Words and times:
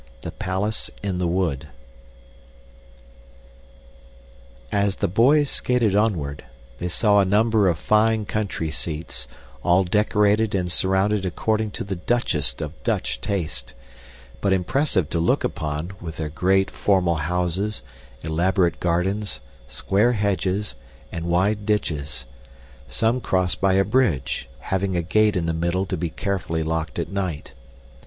The 0.21 0.31
Palace 0.31 0.89
in 1.03 1.19
the 1.19 1.27
Wood 1.27 1.67
As 4.71 4.95
the 4.95 5.07
boys 5.07 5.51
skated 5.51 5.95
onward, 5.95 6.43
they 6.79 6.87
saw 6.87 7.19
a 7.19 7.23
number 7.23 7.67
of 7.67 7.77
fine 7.77 8.25
country 8.25 8.71
seats, 8.71 9.27
all 9.61 9.83
decorated 9.83 10.55
and 10.55 10.71
surrounded 10.71 11.23
according 11.23 11.69
to 11.77 11.83
the 11.83 11.97
Dutchest 11.97 12.63
of 12.63 12.81
Dutch 12.81 13.21
taste, 13.21 13.75
but 14.41 14.51
impressive 14.51 15.07
to 15.11 15.19
look 15.19 15.43
upon, 15.43 15.91
with 16.01 16.17
their 16.17 16.29
great, 16.29 16.71
formal 16.71 17.17
houses, 17.17 17.83
elaborate 18.23 18.79
gardens, 18.79 19.39
square 19.67 20.13
hedges, 20.13 20.73
and 21.11 21.25
wide 21.25 21.63
ditches 21.67 22.25
some 22.87 23.21
crossed 23.21 23.61
by 23.61 23.73
a 23.73 23.85
bridge, 23.85 24.49
having 24.61 24.97
a 24.97 25.03
gate 25.03 25.35
in 25.35 25.45
the 25.45 25.53
middle 25.53 25.85
to 25.85 25.95
be 25.95 26.09
carefully 26.09 26.63
locked 26.63 26.97
at 26.97 27.09
night. 27.11 27.53